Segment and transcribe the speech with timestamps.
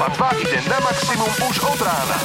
[0.00, 2.16] Európa 2 ide na maximum už od rána.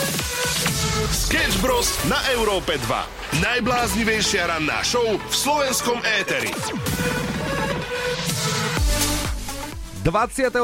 [1.12, 1.92] Sketch Bros.
[2.08, 3.44] na Európe 2.
[3.44, 6.56] Najbláznivejšia ranná show v slovenskom éteri.
[10.08, 10.56] 20.12.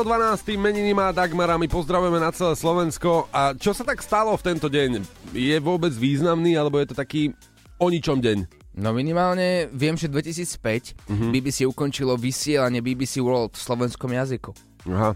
[0.56, 3.28] meniny má Dagmara, my pozdravujeme na celé Slovensko.
[3.36, 5.04] A čo sa tak stalo v tento deň?
[5.36, 7.36] Je vôbec významný, alebo je to taký
[7.76, 8.48] o ničom deň?
[8.80, 11.28] No minimálne viem, že 2005 uh-huh.
[11.28, 14.56] BBC ukončilo vysielanie BBC World v slovenskom jazyku.
[14.88, 15.12] Aha.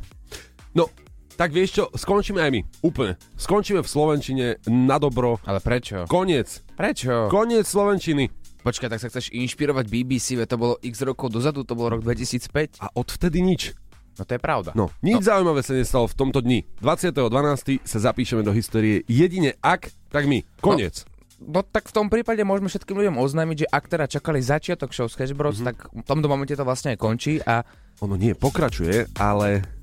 [0.76, 0.92] No,
[1.36, 2.62] tak vieš čo, skončíme aj my.
[2.80, 3.20] Úplne.
[3.36, 5.36] Skončíme v Slovenčine na dobro.
[5.44, 6.08] Ale prečo?
[6.08, 6.64] Koniec.
[6.80, 7.28] Prečo?
[7.28, 8.32] Koniec Slovenčiny.
[8.64, 12.02] Počkaj, tak sa chceš inšpirovať BBC, veď to bolo x rokov dozadu, to bolo rok
[12.02, 12.82] 2005.
[12.82, 13.76] A odvtedy nič.
[14.16, 14.72] No to je pravda.
[14.80, 15.28] No, nič no.
[15.28, 16.64] zaujímavé sa nestalo v tomto dni.
[16.80, 17.84] 20.12.
[17.84, 20.40] sa zapíšeme do histórie jedine ak, tak my.
[20.64, 21.04] Koniec.
[21.44, 24.96] No, no tak v tom prípade môžeme všetkým ľuďom oznámiť, že ak teda čakali začiatok
[24.96, 25.68] show Sketch Bros, mm-hmm.
[25.68, 27.68] tak v tomto momente to vlastne aj končí a...
[28.00, 29.75] Ono nie, pokračuje, ale...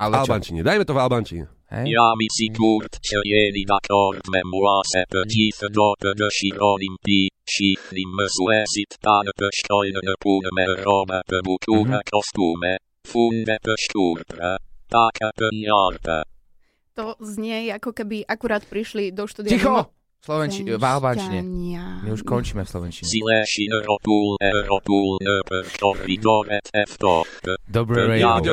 [0.00, 0.64] Ale Albančine.
[0.64, 1.44] Dajme to v Albančine.
[1.70, 1.86] Hey?
[1.86, 9.28] Ja mi sigurt, že jedinak ordme mua se pöjith do pödösi olimpi, šíchlim zlesit tan
[9.38, 14.58] pöstojn pulme roma pöbukuna kostume, funde pöšturpa,
[14.90, 16.26] taka pönjarpa.
[16.98, 19.52] To znie, ako keby akurát prišli do štúdia.
[19.54, 19.94] Ticho!
[20.20, 21.40] Slovenči- v Albánčine.
[22.04, 23.08] My už končíme v Slovenčine.
[27.64, 28.52] Dobre radio.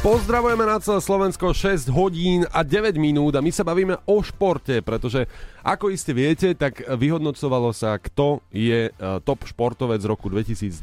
[0.00, 4.80] Pozdravujeme na celé Slovensko 6 hodín a 9 minút a my sa bavíme o športe,
[4.80, 5.28] pretože
[5.60, 10.80] ako iste viete, tak vyhodnocovalo sa, kto je e, top športovec roku 2022.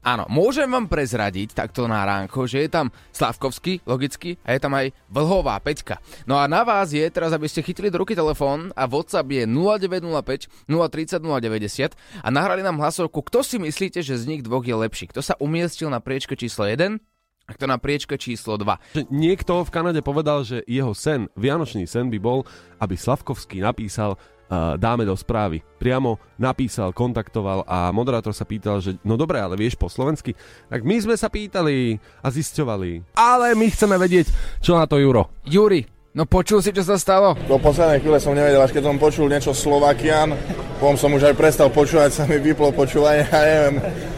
[0.00, 4.72] Áno, môžem vám prezradiť takto na ránko, že je tam Slavkovský, logicky, a je tam
[4.72, 6.00] aj Vlhová Peťka.
[6.24, 9.44] No a na vás je teraz, aby ste chytili do ruky telefón a WhatsApp je
[9.44, 11.92] 0905 030 090
[12.24, 15.12] a nahrali nám hlasovku, kto si myslíte, že z nich dvoch je lepší.
[15.12, 17.15] Kto sa umiestnil na priečke číslo 1
[17.54, 19.06] to na priečke číslo 2.
[19.14, 22.42] Niekto v Kanade povedal, že jeho sen, vianočný sen by bol,
[22.82, 25.62] aby Slavkovský napísal uh, dáme do správy.
[25.78, 30.34] Priamo napísal, kontaktoval a moderátor sa pýtal, že no dobre, ale vieš po slovensky?
[30.66, 33.14] Tak my sme sa pýtali a zisťovali.
[33.14, 34.26] Ale my chceme vedieť,
[34.58, 35.30] čo na to Juro.
[35.46, 35.86] Juri,
[36.16, 37.36] No počul si, čo sa stalo?
[37.44, 40.32] Do poslednej chvíle som nevedel, až keď som počul niečo Slovakian,
[40.80, 43.74] potom som už aj prestal počúvať, sa mi vyplo počúvanie, ja neviem.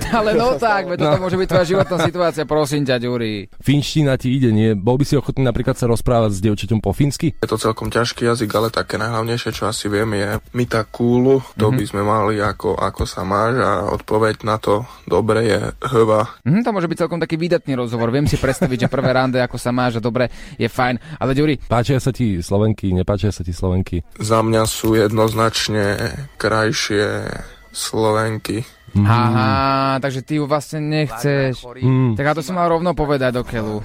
[0.19, 1.25] Ale no tak, veď toto no.
[1.29, 3.33] môže byť tvoja životná situácia, prosím ťa, Ďuri.
[3.61, 4.73] Finština ti ide, nie?
[4.73, 7.37] Bol by si ochotný napríklad sa rozprávať s dievčaťom po fínsky?
[7.39, 11.69] Je to celkom ťažký jazyk, ale také najhlavnejšie, čo asi viem, je mita kúlu, to
[11.69, 11.79] mm-hmm.
[11.79, 15.61] by sme mali ako, ako sa máš a odpoveď na to dobre je
[16.05, 16.29] hva.
[16.45, 19.57] Mm, to môže byť celkom taký výdatný rozhovor, viem si predstaviť, že prvé rande, ako
[19.57, 21.21] sa máš a dobre, je fajn.
[21.21, 24.01] Ale Ďuri, Páčia sa ti Slovenky, nepáčia sa ti Slovenky?
[24.17, 25.97] Za mňa sú jednoznačne
[26.41, 27.29] krajšie
[27.73, 28.78] Slovenky.
[28.97, 29.05] Mm.
[29.05, 31.65] Aha, takže ty ju vlastne nechceš.
[31.83, 32.17] Mm.
[32.17, 33.85] Tak a to som mal rovno povedať do keľu.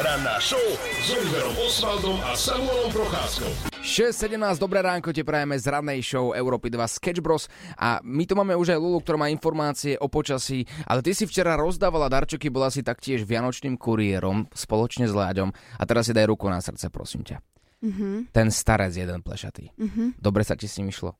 [0.00, 3.52] Ranná show s Oliverom Osvaldom a Samuelom Procházkou.
[3.84, 7.52] 6.17, dobré ránko, te prajeme z rannej show Európy 2 Sketch Bros.
[7.76, 11.28] A my tu máme už aj Lulu, ktorá má informácie o počasí, ale ty si
[11.28, 15.52] včera rozdávala darčeky, bola si taktiež vianočným kuriérom spoločne s Láďom.
[15.52, 17.36] A teraz si daj ruku na srdce, prosím ťa.
[17.84, 18.32] Mm-hmm.
[18.32, 19.68] Ten starec jeden plešatý.
[19.76, 20.16] Mm-hmm.
[20.16, 21.12] Dobre sa ti s ním išlo.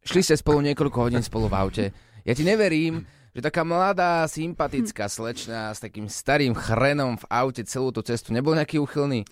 [0.00, 1.84] Šli ste spolu niekoľko hodín spolu v aute.
[2.24, 7.94] Ja ti neverím, že taká mladá, sympatická slečna s takým starým chrenom v aute celú
[7.94, 9.22] tú cestu nebol nejaký uchylný?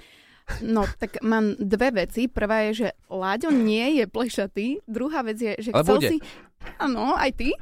[0.65, 2.25] No, tak mám dve veci.
[2.25, 4.81] Prvá je, že Láďo nie je plešatý.
[4.89, 6.09] Druhá vec je, že Ale chcel bude.
[6.09, 6.19] si...
[6.81, 7.53] Áno, aj ty.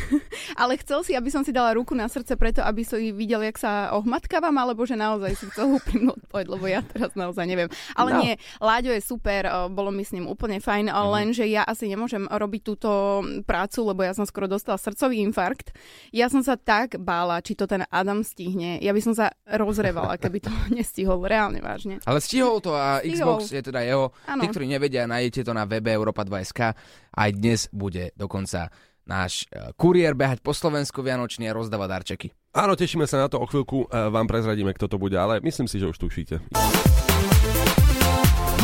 [0.60, 3.58] Ale chcel si, aby som si dala ruku na srdce preto, aby som videl, jak
[3.58, 7.72] sa ohmatkávam, alebo že naozaj si chcel úprimnú odpoveď, lebo ja teraz naozaj neviem.
[7.96, 8.20] Ale no.
[8.20, 11.08] nie, Láďo je super, bolo mi s ním úplne fajn, mm-hmm.
[11.08, 15.72] lenže ja asi nemôžem robiť túto prácu, lebo ja som skoro dostala srdcový infarkt.
[16.12, 18.76] Ja som sa tak bála, či to ten Adam stihne.
[18.84, 22.04] Ja by som sa rozrevala, keby to nestihol, reálne vážne.
[22.04, 23.40] Ale stihol to a stihol.
[23.40, 24.12] Xbox je teda jeho.
[24.28, 24.44] Ano.
[24.44, 26.76] Tí, ktorí nevedia, nájdete to na webe Europa 2.sk.
[27.08, 28.68] Aj dnes bude dokonca
[29.08, 32.28] náš e, kuriér behať po Slovensku Vianočne a rozdávať darčeky.
[32.56, 35.68] Áno, tešíme sa na to, o chvíľku e, vám prezradíme, kto to bude, ale myslím
[35.68, 36.40] si, že už tušíte.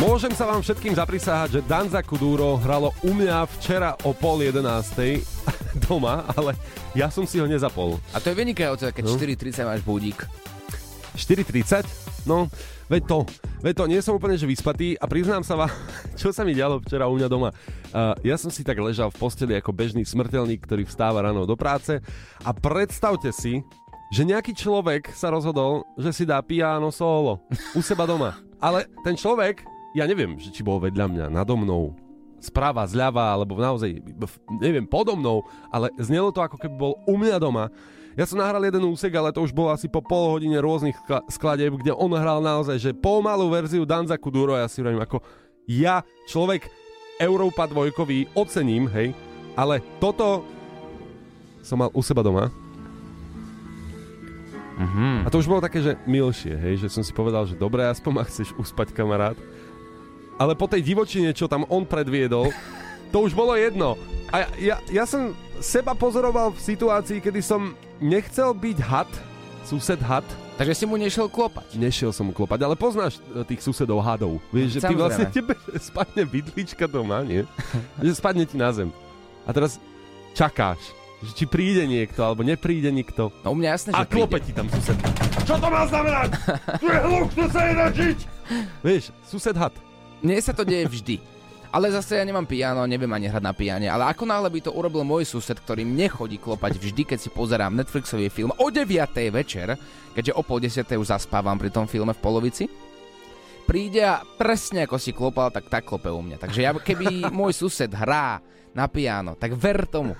[0.01, 5.21] Môžem sa vám všetkým zaprisáhať, že Danza Kuduro hralo u mňa včera o pol jedenástej
[5.85, 6.57] doma, ale
[6.97, 8.01] ja som si ho nezapol.
[8.09, 9.21] A to je vynikajúce, keď no.
[9.21, 10.19] 4.30 máš budík.
[11.13, 11.85] 4.30?
[12.25, 12.49] No,
[12.89, 13.19] veď to,
[13.61, 15.71] veď to, nie som úplne že vyspatý a priznám sa vám,
[16.19, 17.49] čo sa mi dialo včera u mňa doma.
[17.89, 21.57] Uh, ja som si tak ležal v posteli ako bežný smrteľník, ktorý vstáva ráno do
[21.57, 21.97] práce
[22.43, 23.61] a predstavte si,
[24.13, 27.41] že nejaký človek sa rozhodol, že si dá piano solo
[27.73, 28.37] u seba doma.
[28.61, 29.65] Ale ten človek,
[29.97, 31.97] ja neviem, že či bol vedľa mňa, nado mnou,
[32.45, 33.89] sprava, zľava, alebo naozaj,
[34.61, 35.41] neviem, podo mnou,
[35.73, 37.73] ale znelo to ako keby bol u mňa doma.
[38.15, 40.95] Ja som nahral jeden úsek, ale to už bolo asi po pol hodine rôznych
[41.27, 45.19] skladeb, kde on hral naozaj, že pomalú verziu Danza Kuduro, ja si hovorím, ako
[45.67, 46.71] ja, človek
[47.19, 49.11] Európa dvojkový, ocením, hej,
[49.59, 50.47] ale toto
[51.59, 52.47] som mal u seba doma.
[54.75, 55.23] Mm-hmm.
[55.23, 58.11] A to už bolo také, že milšie, hej, že som si povedal, že dobre, aspoň
[58.15, 59.35] ma chceš uspať, kamarát.
[60.39, 62.51] Ale po tej divočine, čo tam on predviedol,
[63.11, 63.99] to už bolo jedno.
[64.33, 69.09] A ja, ja som seba pozoroval v situácii, kedy som nechcel byť had,
[69.65, 70.25] sused had.
[70.55, 71.75] Takže si mu nešiel klopať.
[71.75, 74.39] Nešiel som mu klopať, ale poznáš e, tých susedov hadov.
[74.55, 77.43] Vieš, že ty vlastne tebe spadne bydlička doma, nie?
[78.05, 78.87] že spadne ti na zem.
[79.43, 79.83] A teraz
[80.31, 80.79] čakáš,
[81.19, 83.35] že či príde niekto, alebo nepríde nikto.
[83.43, 84.95] No u mňa jasné, že A klope ti tam sused.
[85.43, 86.29] Čo to má znamenať?
[86.81, 88.19] tu je hluk, tu sa nedá žiť!
[88.79, 89.75] Vieš, sused had.
[90.23, 91.34] Mne sa to deje vždy.
[91.75, 93.91] Ale zase ja nemám piano, neviem ani hrať na piane.
[93.91, 97.27] Ale ako náhle by to urobil môj sused, ktorý mne chodí klopať vždy, keď si
[97.27, 98.87] pozerám Netflixový film o 9.
[99.27, 99.75] večer,
[100.15, 100.87] keďže o pol 10.
[100.87, 102.71] už zaspávam pri tom filme v polovici,
[103.67, 106.39] príde a presne ako si klopal, tak tak klope u mňa.
[106.39, 108.39] Takže ja, keby môj sused hrá
[108.71, 110.15] na piano, tak ver tomu.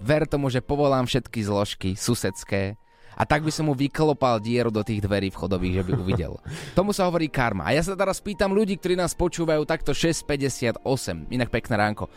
[0.00, 2.80] Ver tomu, že povolám všetky zložky susedské,
[3.14, 6.32] a tak by som mu vyklopal dieru do tých dverí vchodových, že by uvidel.
[6.78, 7.70] Tomu sa hovorí karma.
[7.70, 10.82] A ja sa teraz pýtam ľudí, ktorí nás počúvajú takto 6.58,
[11.30, 12.10] inak pekné ránko.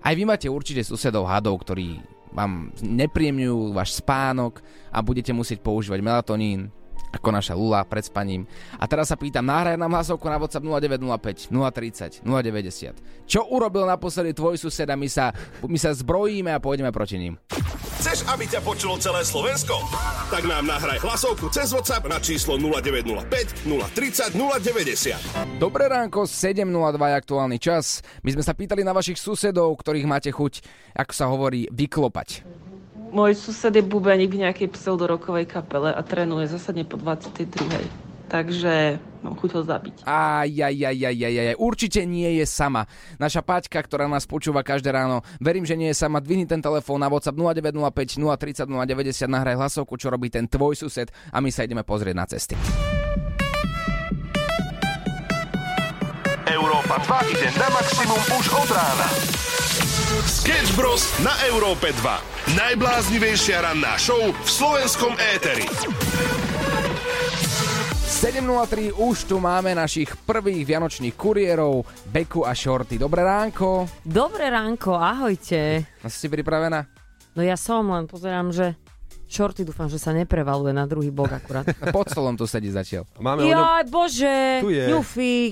[0.00, 2.00] Aj vy máte určite susedov hadov, ktorí
[2.32, 6.72] vám nepríjemňujú váš spánok a budete musieť používať melatonín,
[7.10, 8.46] ako naša Lula pred spaním.
[8.78, 13.26] A teraz sa pýtam, nahraj nám hlasovku na WhatsApp 0905 030 090.
[13.26, 15.34] Čo urobil naposledy tvoj sused a my sa,
[15.66, 17.34] my sa zbrojíme a pôjdeme proti ním?
[18.00, 19.76] Chceš, aby ťa počulo celé Slovensko?
[20.32, 25.60] Tak nám nahraj hlasovku cez WhatsApp na číslo 0905 030 090.
[25.60, 28.00] Dobré ránko, 7.02 je aktuálny čas.
[28.24, 30.64] My sme sa pýtali na vašich susedov, ktorých máte chuť,
[30.96, 32.59] ako sa hovorí, vyklopať.
[33.10, 37.50] Môj sused je bubeník v nejakej pseudorokovej kapele a trénuje zasadne po 22.
[38.30, 39.94] Takže mám chuť ho zabiť.
[40.06, 42.86] Aj, aj, aj, aj, aj, aj, určite nie je sama.
[43.18, 46.22] Naša Paťka, ktorá nás počúva každé ráno, verím, že nie je sama.
[46.22, 51.10] Dvihni ten telefón na WhatsApp 0905 030 090, nahraj hlasovku, čo robí ten tvoj sused
[51.34, 52.54] a my sa ideme pozrieť na cesty.
[56.50, 59.06] Európa 2 ide na maximum už od rána.
[60.26, 61.06] Sketch Bros.
[61.22, 62.58] na Európe 2.
[62.58, 65.62] Najbláznivejšia ranná show v slovenskom éteri.
[68.20, 72.98] 7.03 už tu máme našich prvých vianočných kuriérov, Beku a Shorty.
[72.98, 73.86] Dobré ránko.
[74.02, 75.86] Dobré ránko, ahojte.
[76.02, 76.82] A ste pripravená?
[77.38, 78.74] No ja som, len pozerám, že
[79.30, 81.62] Shorty dúfam, že sa neprevaluje na druhý bok akurát.
[81.94, 83.06] Pod stolom tu sedí zatiaľ.
[83.14, 84.90] Máme Jaj, bože, Tu je.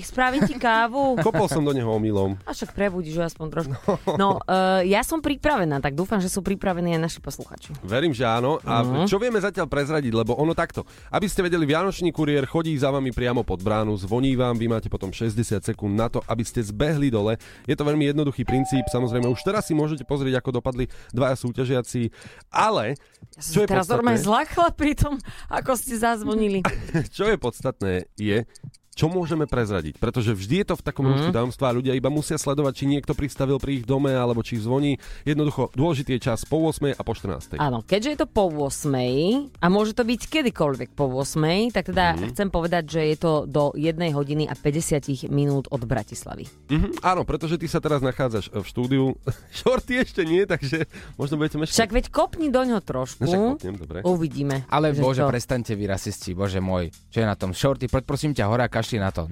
[0.03, 1.15] spravím ti kávu.
[1.23, 2.35] Kopol som do neho omylom.
[2.43, 3.73] A však prebudíš ho aspoň trošku.
[4.13, 7.71] No, uh, ja som pripravená, tak dúfam, že sú pripravení aj naši posluchači.
[7.81, 8.59] Verím, že áno.
[8.61, 9.07] A Mhm.
[9.07, 10.83] čo vieme zatiaľ prezradiť, lebo ono takto.
[11.07, 14.89] Aby ste vedeli, Vianočný kuriér chodí za vami priamo pod bránu, zvoní vám, vy máte
[14.89, 17.37] potom 60 sekúnd na to, aby ste zbehli dole.
[17.63, 22.09] Je to veľmi jednoduchý princíp, samozrejme už teraz si môžete pozrieť, ako dopadli dvaja súťažiaci,
[22.49, 22.97] ale
[23.29, 26.65] Ja čo je teraz normálne zlakla pri tom, ako ste zazvonili.
[27.15, 28.49] čo je podstatné je,
[28.99, 29.95] čo môžeme prezradiť.
[29.95, 31.31] Pretože vždy je to v takom mm.
[31.31, 34.99] tajomstva a ľudia iba musia sledovať, či niekto pristavil pri ich dome alebo či zvoní.
[35.23, 37.55] Jednoducho, dôležitý je čas po 8 a po 14.
[37.55, 42.05] Áno, keďže je to po 8 a môže to byť kedykoľvek po 8, tak teda
[42.09, 42.27] Mhm.
[42.33, 46.49] chcem povedať, že je to do 1 hodiny a 50 minút od Bratislavy.
[46.67, 49.05] Mhm, áno, pretože ty sa teraz nachádzaš v štúdiu.
[49.61, 51.77] Shorty ešte nie, takže možno budete meškať.
[51.77, 53.23] Však veď kopni do ňoho trošku.
[53.23, 53.97] No však kopnem, dobre.
[54.01, 54.65] Uvidíme.
[54.67, 55.29] Ale že bože, čo.
[55.29, 56.89] prestaňte vy rasisti, bože môj.
[57.13, 57.53] Čo je na tom?
[57.53, 59.27] Shorty, poď prosím ťa, hora, kašli na to.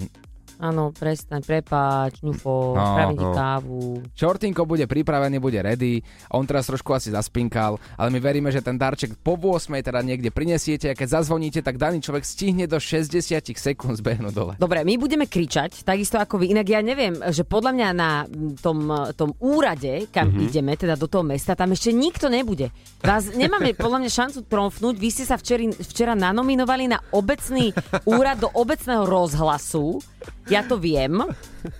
[0.58, 3.34] Áno, prestaň, prepáč, ňufo, No, spravím ti no.
[3.34, 3.82] kávu.
[4.18, 6.02] Shortinko bude pripravený, bude ready.
[6.34, 10.34] On teraz trošku asi zaspinkal, ale my veríme, že ten darček po 8 teda niekde
[10.34, 14.52] prinesiete a keď zazvoníte, tak daný človek stihne do 60 sekúnd zbehnúť dole.
[14.58, 16.50] Dobre, my budeme kričať, takisto ako vy.
[16.50, 18.10] Inak ja neviem, že podľa mňa na
[18.58, 20.46] tom, tom úrade, kam mm-hmm.
[20.50, 22.74] ideme, teda do toho mesta, tam ešte nikto nebude.
[22.98, 24.94] Vás nemáme podľa mňa šancu tromfnúť.
[24.98, 27.70] Vy ste sa včera, včera nanominovali na obecný
[28.10, 30.02] úrad do obecného rozhlasu.
[30.48, 31.20] Ja to viem.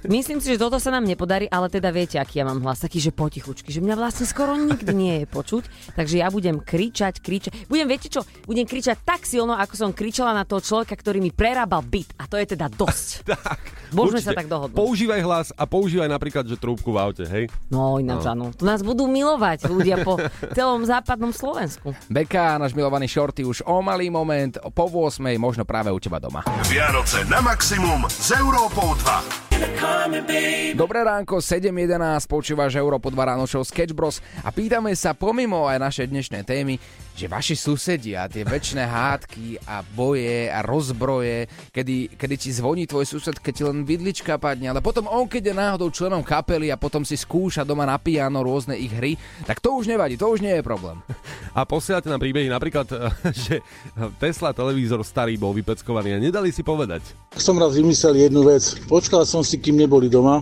[0.04, 2.82] Myslím si, že toto sa nám nepodarí, ale teda viete, aký ja mám hlas.
[2.82, 5.64] Taký, že potichučky, že mňa vlastne skoro nikdy nie je počuť.
[5.96, 7.70] Takže ja budem kričať, kričať.
[7.70, 8.26] Budem, viete čo?
[8.44, 12.12] Budem kričať tak silno, ako som kričala na toho človeka, ktorý mi prerábal byt.
[12.20, 13.08] A to je teda dosť.
[13.48, 14.34] Tak, Môžeme určite.
[14.34, 14.76] sa tak dohodnúť.
[14.76, 17.48] Používaj hlas a používaj napríklad, že trúbku v aute, hej?
[17.72, 18.52] No ináč áno.
[18.52, 20.20] Tu nás budú milovať ľudia po
[20.52, 21.96] celom západnom Slovensku.
[22.12, 26.44] Beka, náš milovaný Shorty, už o malý moment, po 8 možno práve u teba doma.
[26.68, 30.78] Vianoce na maximum s Európou 2.
[30.78, 35.78] Dobré ránko, 7.11, počúvaš Európo 2 ráno show Sketch Bros a pýtame sa pomimo aj
[35.82, 36.78] naše dnešné témy,
[37.18, 43.02] že vaši susedia, tie väčšie hádky a boje a rozbroje, kedy, kedy ti zvoní tvoj
[43.02, 46.78] sused, keď ti len vidlička padne, ale potom on, keď je náhodou členom kapely a
[46.78, 50.38] potom si skúša doma na piano rôzne ich hry, tak to už nevadí, to už
[50.38, 51.02] nie je problém.
[51.58, 52.86] A posielate nám príbehy napríklad,
[53.50, 53.66] že
[54.22, 57.02] Tesla televízor starý bol vypeckovaný a nedali si povedať.
[57.34, 58.62] Som raz vymyslel jednu vec.
[58.86, 60.38] Počkal som si, kým neboli doma.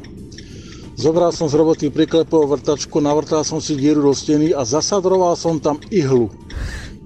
[0.97, 5.61] Zobral som z roboty priklepov vrtačku, navrtal som si dieru do steny a zasadroval som
[5.61, 6.33] tam ihlu.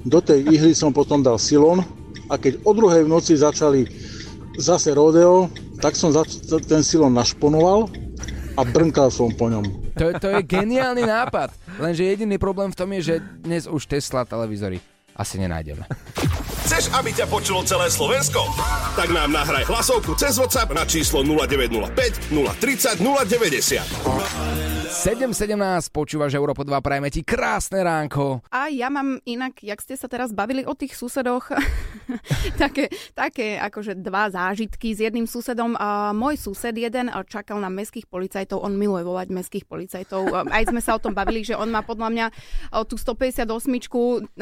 [0.06, 1.82] Do tej ihly som potom dal silon
[2.30, 3.90] a keď o druhej v noci začali
[4.54, 5.50] zase rodeo,
[5.82, 6.14] tak som
[6.70, 7.90] ten silon našponoval
[8.54, 9.66] a brnkal som po ňom.
[9.98, 11.50] To, to je geniálny nápad,
[11.82, 14.78] lenže jediný problém v tom je, že dnes už Tesla televízory
[15.18, 15.84] asi nenájdeme.
[16.66, 18.44] Chceš, aby ťa počulo celé Slovensko?
[18.98, 24.79] Tak nám nahraj hlasovku cez WhatsApp na číslo 0905 030 090.
[24.90, 25.54] 7.17,
[25.94, 28.42] počúvaš Európo 2, prajeme ti krásne ránko.
[28.50, 31.46] A ja mám inak, jak ste sa teraz bavili o tých susedoch,
[32.62, 35.78] také, také akože dva zážitky s jedným susedom.
[35.78, 40.50] A môj sused jeden čakal na mestských policajtov, on miluje volať mestských policajtov.
[40.50, 42.26] Aj sme sa o tom bavili, že on má podľa mňa
[42.90, 43.46] tú 158,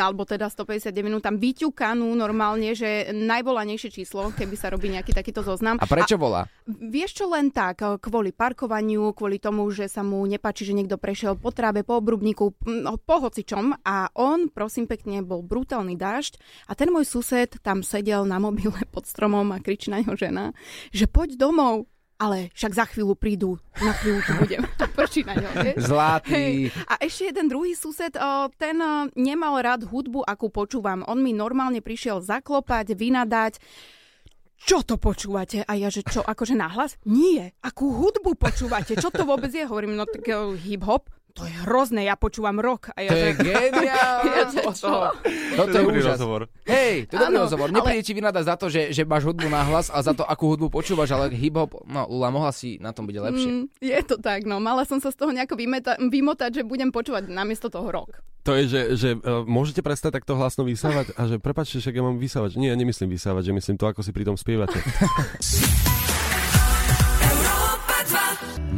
[0.00, 5.76] alebo teda 159 tam vyťukanú normálne, že najvolanejšie číslo, keby sa robí nejaký takýto zoznam.
[5.76, 6.48] A prečo volá?
[6.64, 11.34] Vieš čo, len tak, kvôli parkovaniu, kvôli tomu, že sa mu nepáči, že niekto prešiel
[11.34, 16.38] po tráve, po obrubníku, no, po hocičom a on, prosím pekne, bol brutálny dážď
[16.70, 20.54] a ten môj sused tam sedel na mobile pod stromom a kričí na ňo žena,
[20.94, 24.62] že poď domov, ale však za chvíľu prídu, na chvíľu tu budem.
[24.82, 25.86] A prčí na ňo, vieš?
[25.86, 26.34] Zlatý.
[26.34, 26.54] Hej.
[26.90, 28.10] A ešte jeden druhý sused,
[28.58, 28.76] ten
[29.14, 31.06] nemal rád hudbu, akú počúvam.
[31.06, 33.62] On mi normálne prišiel zaklopať, vynadať
[34.58, 35.62] čo to počúvate?
[35.64, 36.98] A ja, že čo, akože nahlas?
[37.06, 38.98] Nie, akú hudbu počúvate?
[38.98, 39.62] Čo to vôbec je?
[39.64, 40.26] Hovorím, no tak
[40.58, 42.90] hip-hop to je hrozné, ja počúvam rok.
[42.98, 43.22] A ja, to že...
[43.22, 44.34] je geniálne.
[44.42, 44.92] ja, že čo?
[45.54, 46.40] Toto je dobrý rozhovor.
[46.66, 47.68] Hej, to je dobrý rozhovor.
[47.70, 48.06] Nepríde ale...
[48.06, 50.66] ti vynadať za to, že, že máš hudbu na hlas a za to, akú hudbu
[50.66, 53.50] počúvaš, ale hip-hop, no Lula, mohla si na tom byť lepšie.
[53.54, 54.58] Mm, je to tak, no.
[54.58, 58.18] Mala som sa z toho nejako vymeta- vymotať, že budem počúvať namiesto toho rok.
[58.48, 62.00] To je, že, že uh, môžete prestať takto hlasno vysávať a že prepačte, že ja
[62.00, 62.56] mám vysávať.
[62.56, 64.80] Nie, nemyslím vysávať, že myslím to, ako si pri tom spievate.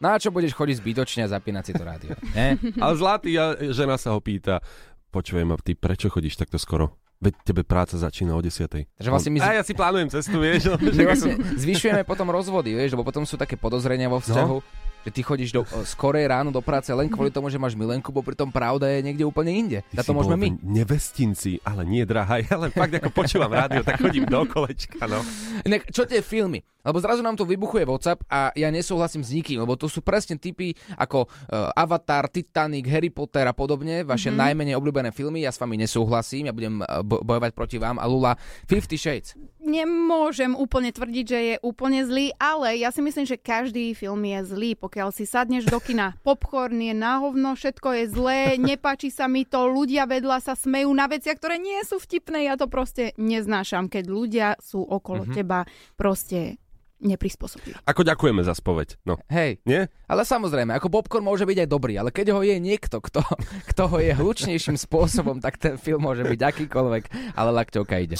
[0.00, 2.16] Na čo budeš chodiť zbytočne a zapínať si to rádio?
[2.32, 2.56] Ne?
[2.82, 3.36] Ale zlatý,
[3.76, 4.64] žena sa ho pýta,
[5.12, 6.96] počujem, ty prečo chodíš takto skoro?
[7.18, 8.94] Veď tebe práca začína o 10.
[8.94, 9.38] Takže vlastne my...
[9.42, 10.70] A ja si plánujem cestu, vieš.
[11.10, 14.58] vlastne zvyšujeme potom rozvody, vieš, lebo potom sú také podozrenia vo vzťahu.
[14.62, 14.86] No?
[15.06, 18.20] že ty chodíš do, skorej ráno do práce len kvôli tomu, že máš milenku, bo
[18.20, 19.78] pritom pravda je niekde úplne inde.
[19.94, 20.48] Ty to môžeme my.
[20.60, 22.40] Nevestinci, ale nie drahá.
[22.48, 25.20] Ja len fakt ako počúvam rádio, tak chodím do kolečka, no.
[25.68, 26.64] Inak, čo tie filmy?
[26.88, 30.40] Lebo zrazu nám tu vybuchuje WhatsApp a ja nesúhlasím s nikým, lebo to sú presne
[30.40, 34.40] typy ako uh, Avatar, Titanic, Harry Potter a podobne, vaše mm-hmm.
[34.40, 35.44] najmenej obľúbené filmy.
[35.44, 38.00] Ja s vami nesúhlasím, ja budem uh, bojovať proti vám.
[38.00, 39.36] A Lula, Fifty Shades
[39.68, 44.40] nemôžem úplne tvrdiť, že je úplne zlý, ale ja si myslím, že každý film je
[44.48, 44.70] zlý.
[44.72, 49.44] Pokiaľ si sadneš do kina, popcorn je na hovno, všetko je zlé, nepáči sa mi
[49.44, 53.92] to, ľudia vedľa sa smejú na veciach, ktoré nie sú vtipné, ja to proste neznášam,
[53.92, 55.36] keď ľudia sú okolo mm-hmm.
[55.36, 56.56] teba proste
[56.98, 57.78] neprispôsobili.
[57.86, 58.98] Ako ďakujeme za spoveď.
[59.06, 59.18] No.
[59.30, 59.62] Hej.
[59.62, 59.86] Nie?
[60.10, 63.22] Ale samozrejme, ako popcorn môže byť aj dobrý, ale keď ho je niekto, kto,
[63.74, 68.18] kto ho je hlučnejším spôsobom, tak ten film môže byť akýkoľvek, ale lakťovka ide.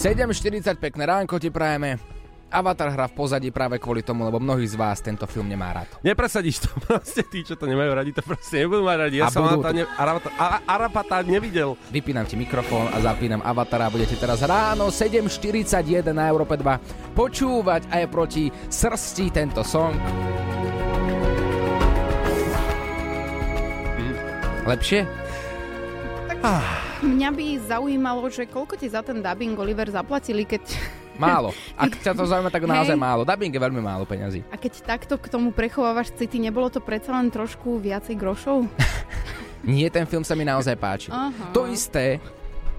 [0.00, 2.19] 7.40, pekné ránko ti prajeme.
[2.50, 5.88] Avatar hra v pozadí práve kvôli tomu, lebo mnohí z vás tento film nemá rád.
[6.02, 9.16] Nepresadíš to proste, tí, čo to nemajú radi, to proste nebudú mať radi.
[9.22, 11.78] Ja A som ne, Arapata, Ara- Arapata nevidel.
[11.94, 17.86] Vypínam ti mikrofón a zapínam Avatara a budete teraz ráno 7.41 na Európe 2 počúvať
[17.86, 19.94] aj proti srsti tento song.
[24.66, 25.02] Lepšie?
[27.00, 30.99] Mňa by zaujímalo, že koľko ti za ten dubbing Oliver zaplatili, keď...
[31.20, 31.48] Málo.
[31.76, 33.04] Ak ťa to zaujíma, tak naozaj Hej.
[33.04, 33.22] málo.
[33.28, 34.40] Dubbing je veľmi málo peňazí.
[34.48, 38.64] A keď takto k tomu prechovávaš city, nebolo to predsa len trošku viacej grošov?
[39.68, 41.08] Nie, ten film sa mi naozaj páči.
[41.12, 41.52] Aha.
[41.52, 42.16] To isté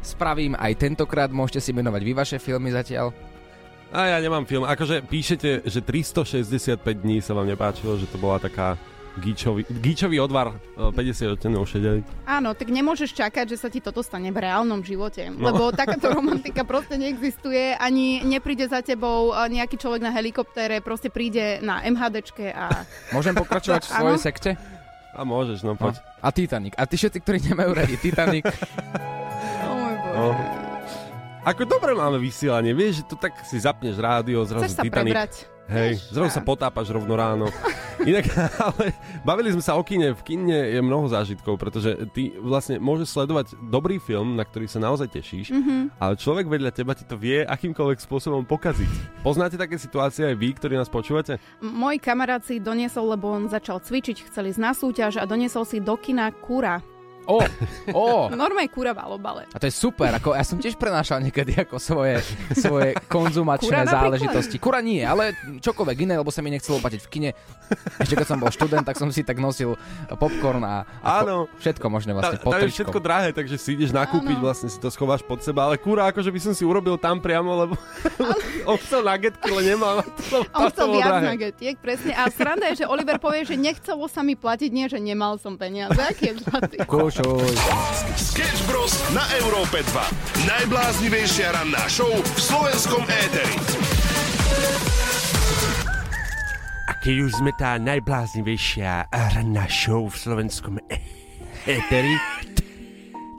[0.01, 1.29] spravím aj tentokrát.
[1.29, 3.13] Môžete si menovať vy vaše filmy zatiaľ.
[3.91, 4.65] A ja nemám film.
[4.65, 8.79] Akože píšete, že 365 dní sa vám nepáčilo, že to bola taká
[9.20, 12.06] gíčový, gíčový odvar e, 50 odtenov šedej.
[12.24, 15.27] Áno, tak nemôžeš čakať, že sa ti toto stane v reálnom živote.
[15.27, 15.51] No.
[15.51, 21.12] Lebo takáto romantika proste neexistuje, ani nepríde za tebou eh, nejaký človek na helikoptére, proste
[21.12, 22.88] príde na MHDčke a...
[23.12, 24.51] Môžem pokračovať v svojej sekte?
[25.12, 26.00] A môžeš, no poď.
[26.24, 26.72] A Titanic.
[26.80, 28.48] A ty všetci, ktorí nemajú radi Titanic,
[29.68, 30.15] Oh môj bože.
[30.15, 30.27] No.
[31.41, 35.13] Ako dobre máme vysielanie, vieš, že tu tak si zapneš rádio, zrazu Chceš sa Titanic.
[35.18, 35.34] prebrať.
[35.72, 37.50] Hej, zrazu sa potápaš rovno ráno.
[38.03, 38.25] Inak,
[38.65, 38.86] ale
[39.22, 40.12] bavili sme sa o kine.
[40.12, 44.77] V kine je mnoho zážitkov, pretože ty vlastne môžeš sledovať dobrý film, na ktorý sa
[44.77, 45.98] naozaj tešíš, Mhm.
[45.98, 48.89] ale človek vedľa teba ti to vie akýmkoľvek spôsobom pokaziť.
[49.22, 51.38] Poznáte také situácie aj vy, ktorí nás počúvate?
[51.60, 55.63] M- Môj kamarát si doniesol, lebo on začal cvičiť, chcel ísť na súťaž a doniesol
[55.63, 56.81] si do kina kura.
[57.30, 57.38] Ó,
[57.94, 58.30] ó.
[58.34, 59.42] Normálne kura v alobale.
[59.54, 62.22] A to je super, ako ja som tiež prenášal niekedy ako svoje,
[62.58, 64.58] svoje konzumačné Kura záležitosti.
[64.58, 67.30] Kura nie, ale čokoľvek iné, lebo sa mi nechcelo platiť v kine.
[68.01, 69.78] Ešte keď som bol študent, tak som si tak nosil
[70.20, 71.48] popcorn a, a Áno.
[71.48, 74.46] po, všetko možné vlastne Tá, pod tam je všetko drahé, takže si ideš nakúpiť, Áno.
[74.48, 77.51] vlastne si to schováš pod seba, ale kúra, akože by som si urobil tam priamo,
[77.55, 77.74] lebo
[78.70, 80.03] on chcel nagetky, ale.
[80.31, 81.25] To, On chcel viac drahé.
[81.36, 82.16] nagetiek, presne.
[82.16, 85.60] A sranda je, že Oliver povie, že nechcelo sa mi platiť, nie, že nemal som
[85.60, 85.98] peniaze.
[86.00, 86.77] Aký je zlatý?
[87.11, 87.59] Kúšuj.
[88.15, 88.95] Sketch Bros.
[89.11, 90.47] na Európe 2.
[90.47, 93.55] Najbláznivejšia ranná show v slovenskom éteri.
[96.87, 100.79] A keď už sme tá najbláznivejšia ranná show v slovenskom
[101.67, 102.15] éteri,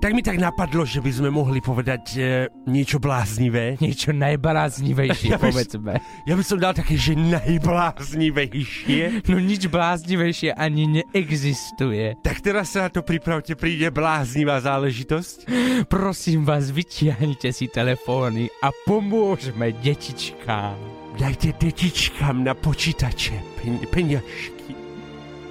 [0.02, 2.20] tak mi tak napadlo, že by sme mohli povedať e,
[2.66, 3.78] niečo bláznivé.
[3.78, 5.92] Niečo najbláznivejšie, Ja by- povedzme.
[6.26, 9.22] Ja by som dal také, že najbláznivejšie.
[9.30, 12.18] No nič bláznivejšie ani neexistuje.
[12.18, 15.46] Tak teraz sa na to pripravte, príde bláznivá záležitosť.
[15.86, 20.76] Prosím vás, vytiahnite si telefóny a pomôžme detičkám.
[21.14, 24.74] Dajte detičkám na počítače pen- peňažky.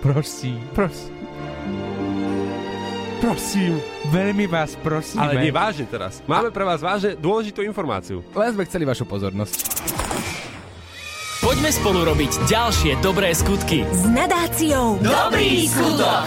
[0.04, 0.60] Prosím.
[0.76, 1.16] Prosím.
[3.21, 3.77] Prosím.
[4.10, 5.21] Veľmi vás prosíme.
[5.21, 6.25] Ale nie vážne teraz.
[6.25, 8.25] Máme pre vás vážne dôležitú informáciu.
[8.34, 9.77] Len sme chceli vašu pozornosť.
[11.38, 13.86] Poďme spolu robiť ďalšie dobré skutky.
[13.86, 16.25] S nadáciou Dobrý skutok.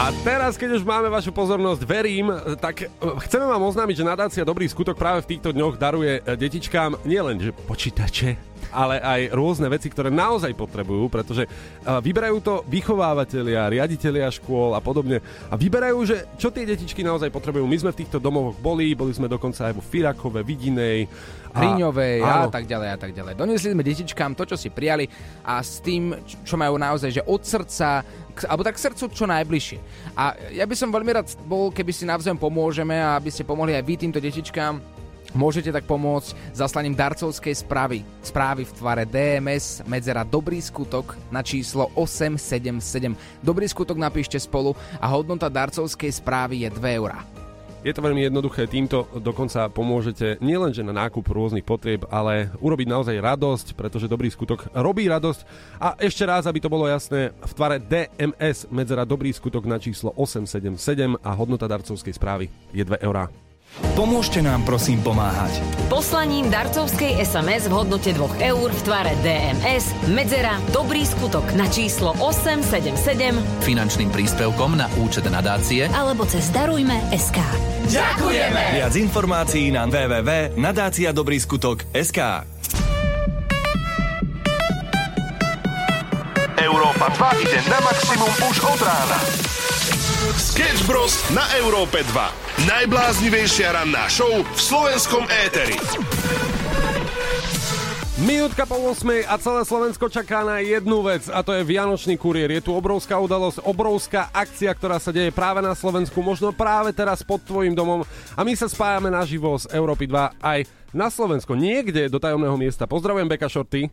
[0.00, 2.88] A teraz, keď už máme vašu pozornosť, verím, tak e,
[3.28, 7.44] chceme vám oznámiť, že nadácia Dobrý skutok práve v týchto dňoch daruje e, detičkám nielen
[7.44, 11.44] že počítače, ale aj rôzne veci, ktoré naozaj potrebujú, pretože
[11.84, 15.20] vyberajú to vychovávateľia, riaditeľia škôl a podobne.
[15.52, 17.68] A vyberajú, že čo tie detičky naozaj potrebujú.
[17.68, 21.06] My sme v týchto domovoch boli, boli sme dokonca aj vo Firakove, Vidinej.
[21.52, 22.48] Hriňovej a áno.
[22.48, 23.36] tak ďalej a tak ďalej.
[23.36, 25.04] Doniesli sme detičkám to, čo si prijali
[25.44, 26.16] a s tým,
[26.48, 28.00] čo majú naozaj, že od srdca,
[28.32, 29.78] k- alebo tak k srdcu čo najbližšie.
[30.16, 33.76] A ja by som veľmi rád bol, keby si navzájom pomôžeme a aby ste pomohli
[33.76, 34.80] aj vy týmto detičkám.
[35.32, 38.04] Môžete tak pomôcť zaslaním darcovskej správy.
[38.20, 43.16] Správy v tvare DMS medzera Dobrý skutok na číslo 877.
[43.40, 47.24] Dobrý skutok napíšte spolu a hodnota darcovskej správy je 2 eurá.
[47.82, 53.18] Je to veľmi jednoduché, týmto dokonca pomôžete nielenže na nákup rôznych potrieb, ale urobiť naozaj
[53.18, 55.40] radosť, pretože dobrý skutok robí radosť.
[55.82, 60.14] A ešte raz, aby to bolo jasné, v tvare DMS medzera dobrý skutok na číslo
[60.14, 63.26] 877 a hodnota darcovskej správy je 2 eurá.
[63.92, 65.60] Pomôžte nám prosím pomáhať.
[65.92, 72.14] Poslaním darcovskej SMS v hodnote 2 eur v tvare DMS Medzera Dobrý skutok na číslo
[72.20, 77.38] 877 Finančným príspevkom na účet nadácie alebo cez Darujme.sk.
[77.88, 78.72] Ďakujeme!
[78.80, 82.20] Viac informácií na www.nadáciadobrýskutok.sk
[86.62, 89.51] Európa 2 ide na maximum už od rána.
[90.30, 91.18] Sketch Bros.
[91.34, 92.70] na Európe 2.
[92.70, 95.74] Najbláznivejšia ranná show v slovenskom éteri.
[98.22, 102.54] Minútka po 8 a celé Slovensko čaká na jednu vec a to je Vianočný kuriér.
[102.54, 107.26] Je tu obrovská udalosť, obrovská akcia, ktorá sa deje práve na Slovensku, možno práve teraz
[107.26, 108.06] pod tvojim domom
[108.38, 112.86] a my sa spájame naživo z Európy 2 aj na Slovensko, niekde do tajomného miesta.
[112.86, 113.90] Pozdravujem Beka Shorty.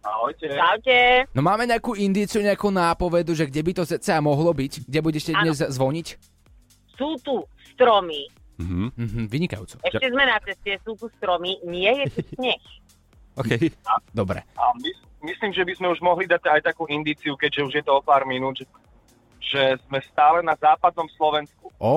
[0.00, 0.48] Ahojte.
[0.48, 1.28] Čaute.
[1.36, 4.88] No máme nejakú indíciu, nejakú nápovedu, že kde by to CCA mohlo byť?
[4.88, 6.06] Kde budete dnes zvoniť?
[6.96, 8.28] Sú tu stromy.
[8.60, 8.92] Mhm.
[8.96, 9.80] Mhm, vynikajúco.
[9.80, 12.60] Ešte sme na ceste, sú tu stromy, nie je tu sneh.
[13.40, 13.72] OK.
[14.12, 14.44] Dobre.
[14.56, 14.90] A my,
[15.24, 18.04] myslím, že by sme už mohli dať aj takú indíciu, keďže už je to o
[18.04, 18.68] pár minút, že,
[19.40, 21.72] že sme stále na západnom Slovensku.
[21.80, 21.96] Ó,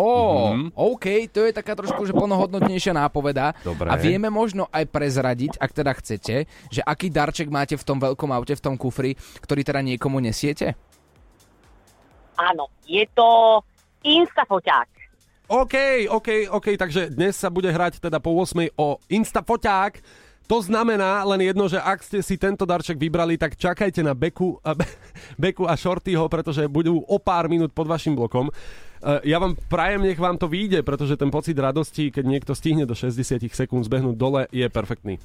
[0.55, 0.71] Mhm.
[0.73, 3.51] OK, to je taká trošku že plnohodnotnejšia nápoveda.
[3.61, 3.91] Dobre.
[3.91, 6.35] A vieme možno aj prezradiť, ak teda chcete,
[6.71, 10.79] že aký darček máte v tom veľkom aute, v tom kufri, ktorý teda niekomu nesiete?
[12.39, 13.59] Áno, je to
[14.01, 14.89] instafoťák.
[15.51, 19.93] OK, OK, OK, takže dnes sa bude hrať teda po 8 o Instafoťák.
[20.43, 24.59] To znamená len jedno, že ak ste si tento darček vybrali, tak čakajte na Beku
[24.59, 24.89] a, Be-
[25.41, 28.51] Beku a Shortyho, pretože budú o pár minút pod vašim blokom.
[28.51, 32.83] Eh, Ja vám prajem, nech vám to vyjde, pretože ten pocit radosti, keď niekto stihne
[32.83, 35.15] do 60 sekúnd zbehnúť dole, je perfektný.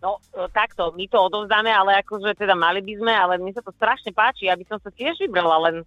[0.00, 3.60] No e, takto, my to odovzdáme, ale akože teda mali by sme, ale mne sa
[3.60, 5.84] to strašne páči, aby som sa tiež vybrala, len,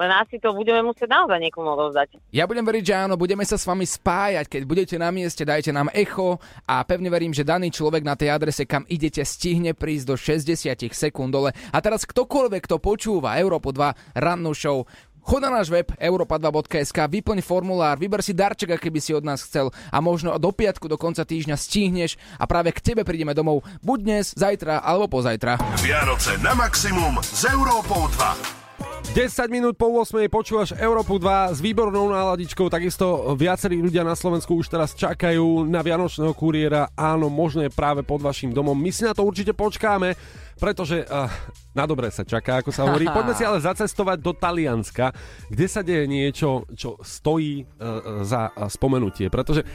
[0.00, 2.16] len asi to budeme musieť naozaj niekomu odovzdať.
[2.32, 4.48] Ja budem veriť, že áno, budeme sa s vami spájať.
[4.48, 8.32] Keď budete na mieste, dajte nám echo a pevne verím, že daný človek na tej
[8.32, 11.52] adrese, kam idete, stihne prísť do 60 sekúnd dole.
[11.68, 14.88] A teraz ktokoľvek, kto počúva Európu 2 rannú show,
[15.20, 19.44] Chod na náš web europa2.sk, vyplň formulár, vyber si darček, aký by si od nás
[19.44, 23.60] chcel a možno do piatku do konca týždňa stihneš a práve k tebe prídeme domov
[23.84, 25.60] buď dnes, zajtra alebo pozajtra.
[25.84, 28.59] Vianoce na maximum s Európou 2.
[29.00, 34.54] 10 minút po 8 počúvaš Európu 2 s výbornou náladičkou, takisto viacerí ľudia na Slovensku
[34.54, 38.76] už teraz čakajú na Vianočného kuriéra, áno, možno je práve pod vašim domom.
[38.76, 40.14] My si na to určite počkáme,
[40.60, 41.26] pretože uh,
[41.72, 43.08] na dobre sa čaká, ako sa hovorí.
[43.16, 45.16] Poďme si ale zacestovať do Talianska,
[45.48, 49.66] kde sa deje niečo, čo stojí uh, za spomenutie, pretože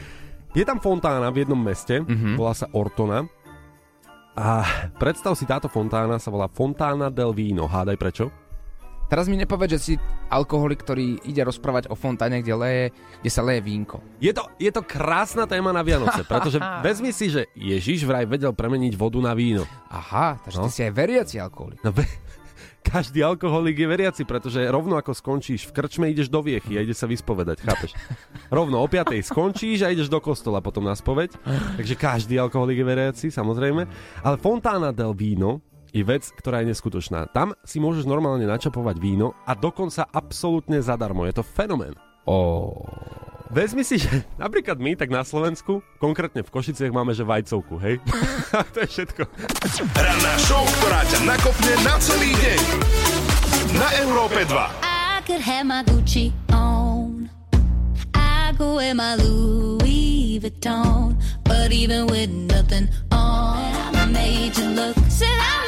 [0.56, 2.38] je tam fontána v jednom meste, mm-hmm.
[2.38, 3.26] volá sa Ortona,
[4.36, 4.68] a
[5.00, 7.64] predstav si, táto fontána sa volá Fontána del Vino.
[7.64, 8.28] Hádaj prečo?
[9.06, 9.92] Teraz mi nepovedz, že si
[10.26, 12.84] alkoholik, ktorý ide rozprávať o fontáne, kde, leje,
[13.20, 14.02] kde sa leje vínko.
[14.18, 18.50] Je to, je to krásna téma na Vianoce, pretože vezmi si, že Ježiš vraj vedel
[18.50, 19.62] premeniť vodu na víno.
[19.86, 20.66] Aha, takže No.
[20.66, 21.78] ty si aj veriaci alkoholik.
[21.80, 22.02] No, be,
[22.82, 27.02] každý alkoholik je veriaci, pretože rovno ako skončíš v krčme, ideš do viechy a ideš
[27.02, 27.94] sa vyspovedať, chápeš?
[28.50, 31.30] Rovno o 5 skončíš a ideš do kostola potom na spoveď.
[31.76, 33.86] Takže každý alkoholik je veriaci, samozrejme.
[34.20, 35.62] Ale Fontána del Víno
[35.96, 37.32] je vec, ktorá je neskutočná.
[37.32, 41.24] Tam si môžeš normálne načapovať víno a dokonca absolútne zadarmo.
[41.24, 41.96] Je to fenomén.
[42.28, 42.84] Oh.
[43.48, 48.02] Vezmi si, že napríklad my, tak na Slovensku, konkrétne v Košiciach máme, že vajcovku, hej?
[48.58, 49.22] A to je všetko.
[49.94, 52.60] Ranná show, ktorá ťa nakopne na celý deň.
[53.78, 54.52] Na Európe 2.
[54.82, 57.30] I could have my Gucci on.
[58.18, 61.14] I go wear my Louis Vuitton.
[61.46, 63.62] But even with nothing on,
[63.94, 64.98] I made you look.
[65.06, 65.65] Said I made you look.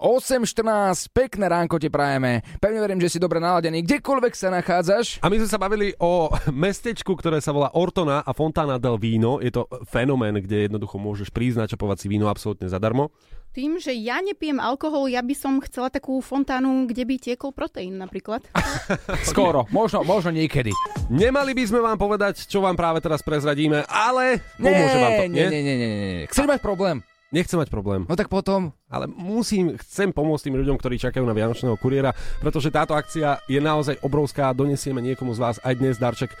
[0.00, 2.40] 8.14, pekné ránko ti prajeme.
[2.56, 5.20] Pevne verím, že si dobre naladený, kdekoľvek sa nachádzaš.
[5.20, 6.32] A my sme sa bavili o
[6.64, 9.44] mestečku, ktoré sa volá Ortona a Fontana del Víno.
[9.44, 13.12] Je to fenomén, kde jednoducho môžeš prísť načapovať si víno absolútne zadarmo.
[13.52, 17.98] Tým, že ja nepijem alkohol, ja by som chcela takú fontánu, kde by tiekol proteín
[17.98, 18.46] napríklad.
[19.30, 20.70] Skoro, možno, možno niekedy.
[21.10, 25.46] Nemali by sme vám povedať, čo vám práve teraz prezradíme, ale pomôže vám to, nie,
[25.50, 26.30] nie, nie, nie, nie.
[26.30, 27.02] Chceš mať problém?
[27.30, 28.02] Nechcem mať problém.
[28.10, 28.74] No tak potom.
[28.90, 32.10] Ale musím, chcem pomôcť tým ľuďom, ktorí čakajú na Vianočného kuriéra,
[32.42, 34.50] pretože táto akcia je naozaj obrovská.
[34.50, 36.34] Donesieme niekomu z vás aj dnes darček.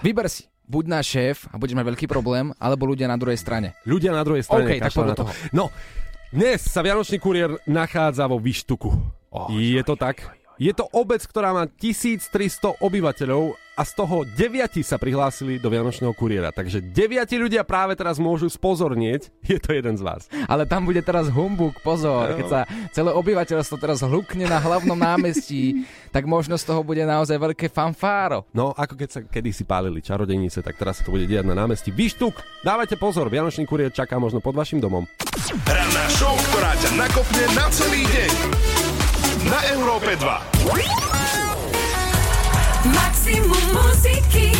[0.00, 0.48] Vyber si.
[0.66, 3.78] Buď náš šéf a budeš mať veľký problém, alebo ľudia na druhej strane.
[3.86, 5.22] Ľudia na druhej strane OK, tak to.
[5.22, 5.30] toho.
[5.54, 5.70] No,
[6.34, 8.90] dnes sa Vianočný kuriér nachádza vo Vyštuku.
[9.30, 10.26] Oh, je to tak?
[10.56, 16.16] Je to obec, ktorá má 1300 obyvateľov a z toho 9 sa prihlásili do Vianočného
[16.16, 16.48] kuriéra.
[16.48, 20.32] Takže 9 ľudia práve teraz môžu spozornieť, je to jeden z vás.
[20.48, 22.60] Ale tam bude teraz humbuk, pozor, keď sa
[22.96, 25.84] celé obyvateľstvo teraz hlukne na hlavnom námestí,
[26.16, 28.48] tak možno z toho bude naozaj veľké fanfáro.
[28.56, 31.92] No, ako keď sa kedysi pálili čarodejnice, tak teraz sa to bude diať na námestí.
[31.92, 32.32] Vyštuk,
[32.64, 35.04] dávajte pozor, Vianočný kuriér čaká možno pod vašim domom.
[35.68, 38.95] Ranná show, ktorá ťa nakopne na celý deň.
[39.46, 40.26] Na Európe 2.
[42.90, 44.50] Maximum muziky.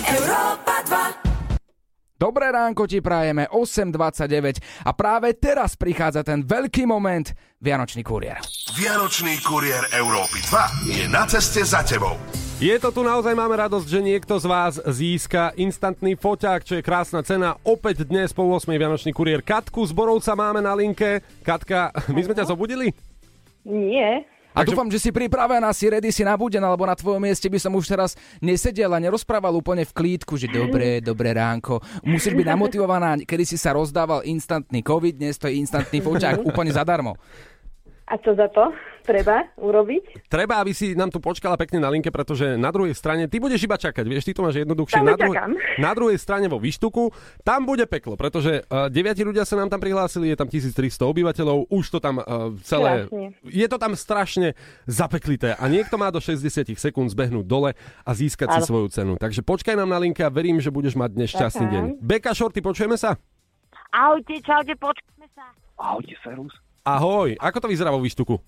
[0.00, 2.16] Európa 2.
[2.16, 8.40] Dobré ránko ti prajeme 8.29 a práve teraz prichádza ten veľký moment Vianočný kuriér.
[8.80, 12.16] Vianočný kuriér Európy 2 je na ceste za tebou.
[12.64, 16.84] Je to tu naozaj máme radosť, že niekto z vás získa instantný foťák, čo je
[16.84, 17.60] krásna cena.
[17.60, 18.72] Opäť dnes po 8.
[18.72, 21.20] Vianočný kuriér Katku z Borovca máme na linke.
[21.44, 23.09] Katka, my sme ťa zobudili?
[23.64, 24.24] Nie.
[24.50, 27.70] A dúfam, že si pripravená, si ready, si nabudená, lebo na tvojom mieste by som
[27.78, 31.78] už teraz nesedel a nerozprával úplne v klídku, že dobre, dobré ránko.
[32.02, 36.74] Musíš byť namotivovaná, kedy si sa rozdával instantný COVID, dnes to je instantný foťák úplne
[36.74, 37.14] zadarmo.
[38.10, 38.74] A čo za to
[39.10, 40.30] treba urobiť?
[40.30, 43.66] Treba, aby si nám tu počkala pekne na linke, pretože na druhej strane, ty budeš
[43.66, 44.96] iba čakať, vieš, ty to máš jednoduchšie.
[44.96, 45.50] Tam Na, druh- čakám.
[45.76, 47.10] na druhej strane vo Výštuku,
[47.42, 51.66] tam bude peklo, pretože uh, deviati ľudia sa nám tam prihlásili, je tam 1300 obyvateľov,
[51.66, 53.04] už to tam uh, celé...
[53.04, 53.26] Krásne.
[53.42, 54.54] Je to tam strašne
[54.86, 58.68] zapeklité a niekto má do 60 sekúnd zbehnúť dole a získať si Áno.
[58.68, 59.12] svoju cenu.
[59.16, 61.82] Takže počkaj nám na linke a verím, že budeš mať dnes šťastný deň.
[61.98, 63.18] Beka Šorty, počujeme sa?
[63.90, 65.50] Ahojte, čaute, počkajme sa.
[65.74, 66.54] Ahojte, Serus.
[66.80, 68.38] Ahoj, ako to vyzerá vo Výštuku?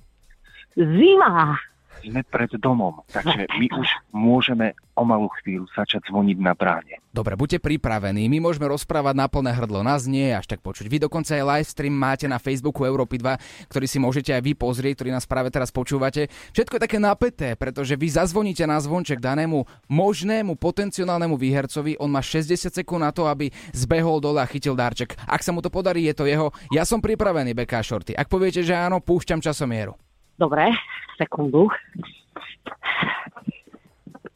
[0.77, 1.59] Zima.
[2.03, 6.99] Sme pred domom, takže my už môžeme o malú chvíľu začať zvoniť na bráne.
[7.15, 10.91] Dobre, buďte pripravení, my môžeme rozprávať na plné hrdlo, nás nie je až tak počuť.
[10.91, 14.53] Vy dokonca aj live stream máte na Facebooku Európy 2, ktorý si môžete aj vy
[14.59, 16.27] pozrieť, ktorý nás práve teraz počúvate.
[16.51, 22.19] Všetko je také napäté, pretože vy zazvoníte na zvonček danému možnému potenciálnemu výhercovi, on má
[22.19, 25.15] 60 sekúnd na to, aby zbehol dole a chytil darček.
[25.31, 26.51] Ak sa mu to podarí, je to jeho.
[26.75, 28.19] Ja som pripravený, Beka Shorty.
[28.19, 30.02] Ak poviete, že áno, púšťam časomieru.
[30.43, 30.75] Dobre,
[31.23, 31.71] sekundu.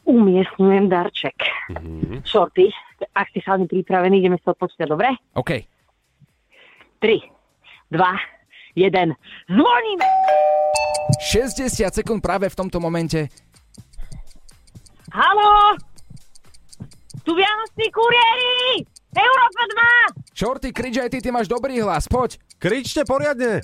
[0.07, 1.35] Umiestňujem darček.
[1.75, 2.23] Mhm.
[2.23, 2.71] Shorty,
[3.11, 5.11] ak si chalani pripravení, ideme sa odpočítať, dobre?
[5.35, 5.67] OK.
[7.03, 7.27] 3,
[7.91, 7.99] 2,
[8.79, 9.19] 1,
[9.51, 10.07] zvoníme!
[11.27, 13.27] 60 sekúnd práve v tomto momente.
[15.11, 15.75] Haló!
[17.27, 18.87] Tu Vianoční kuriéri!
[19.11, 19.63] Európa
[20.15, 20.39] 2!
[20.39, 22.39] Shorty, krič aj ty, ty máš dobrý hlas, poď.
[22.63, 23.59] Kričte poriadne.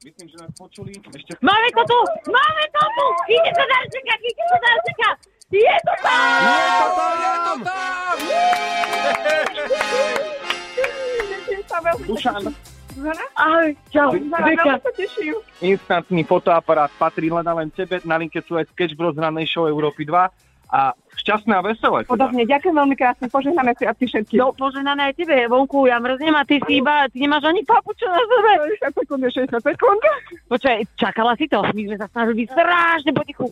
[0.00, 0.96] Myslím, že nás počuli.
[0.96, 1.36] Ešte...
[1.44, 2.00] Máme to tu!
[2.32, 3.06] Máme to tu!
[3.28, 5.08] Ide sa darčeka, ide sa darčeka!
[5.52, 6.40] Je to tam!
[6.40, 8.16] Je to tam, je to tam!
[12.08, 12.42] Dušan,
[13.36, 14.10] Ahoj, čau.
[14.16, 14.80] Beka.
[15.60, 18.00] instantný fotoaparát patrí len a len tebe.
[18.08, 22.06] Na linke sú aj Sketch Bros ranej show Európy 2 a šťastné a veselé.
[22.06, 22.10] teda.
[22.14, 24.38] Podobne, ďakujem veľmi krásne, požehnané si a ty všetky.
[24.38, 28.06] No, poženané aj tebe, vonku, ja mrznem a ty si iba, ty nemáš ani papučo
[28.06, 28.50] na sebe.
[28.78, 30.00] 60 sekúnd, je 60 sekúnd.
[30.46, 31.60] Počkaj, čakala si to?
[31.60, 33.46] My sme sa snažili byť strašne potichu.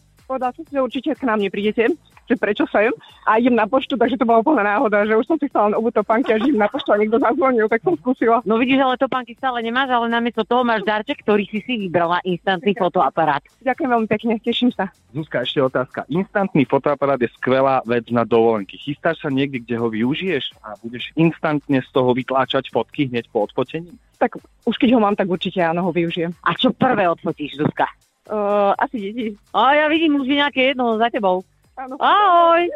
[0.68, 1.88] Že určite k nám neprídete,
[2.28, 2.92] že prečo sem.
[3.24, 5.76] A idem na poštu, takže to bola úplná náhoda, že už som si chcela len
[5.80, 8.44] obúť topánky a žím na poštu a niekto zazvonil, tak som skúsila.
[8.44, 12.20] No vidíš, ale topánky stále nemáš, ale namiesto toho máš darček, ktorý si si vybrala,
[12.28, 13.40] instantný fotoaparát.
[13.64, 14.92] Ďakujem veľmi pekne, teším sa.
[15.16, 16.04] Zuzka, ešte otázka.
[16.12, 18.76] Instantný fotoaparát je skvelá vec na dovolenky.
[18.76, 23.48] Chystáš sa niekde, kde ho využiješ a budeš instantne z toho vytláčať fotky hneď po
[23.48, 23.88] odfotení?
[24.20, 24.36] Tak
[24.66, 26.34] už keď ho mám, tak určite áno, ho využijem.
[26.44, 27.88] A čo prvé odfotíš, Zuzka?
[28.28, 29.26] Uh, asi deti.
[29.56, 31.40] A ja vidím už je nejaké jedno za tebou.
[31.78, 31.94] Áno.
[32.02, 32.66] Ahoj.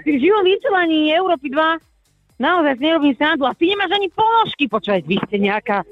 [0.00, 2.40] Ty v živom vysielaní Európy 2.
[2.40, 3.44] Naozaj si nerobím srandu.
[3.44, 4.64] A ty nemáš ani ponožky.
[4.64, 5.84] Počúvaj, vy ste nejaká...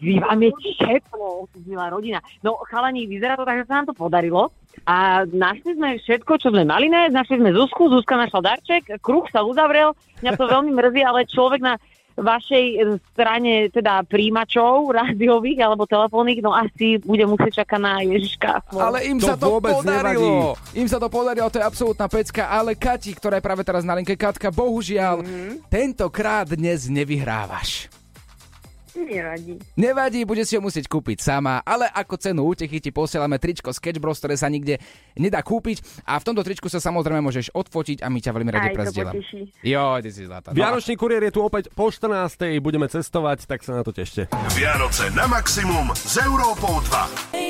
[0.00, 2.22] Vy vám je teplo, milá rodina.
[2.46, 4.54] No, chalani, vyzerá to tak, že sa nám to podarilo.
[4.86, 7.16] A našli sme všetko, čo sme mali nájsť.
[7.16, 9.92] Našli sme Zuzku, Zuzka našla darček, kruh sa uzavrel.
[10.22, 11.74] Mňa to veľmi mrzí, ale človek na
[12.20, 12.78] vašej e,
[13.12, 18.70] strane teda príjimačov rádiových alebo telefónnych, no asi bude musieť čakať na Ježiška.
[18.76, 20.54] Ale im To sa to vôbec podarilo.
[20.76, 22.48] Im sa to podarilo, to je absolútna pecka.
[22.52, 25.24] Ale Kati, ktorá je práve teraz na linke, Katka, bohužiaľ,
[25.72, 27.99] tentokrát dnes nevyhrávaš.
[29.00, 29.54] Nevadí.
[29.76, 33.98] Nevadí, bude si ho musieť kúpiť sama, ale ako cenu útechy ti posielame tričko Sketch
[33.98, 34.76] Bros, ktoré sa nikde
[35.16, 38.68] nedá kúpiť a v tomto tričku sa samozrejme môžeš odfotiť a my ťa veľmi radi
[38.68, 39.14] Aj to prezdielam.
[39.16, 39.40] poteší.
[39.64, 40.52] Jo, ty si zlatá.
[40.52, 40.56] No.
[40.60, 42.60] Vianočný kuriér je tu opäť po 14.
[42.60, 44.28] Budeme cestovať, tak sa na to tešte.
[44.52, 47.40] Vianoce na maximum s Európou 2.